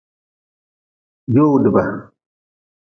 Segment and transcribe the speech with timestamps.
[1.33, 1.83] Jowdba.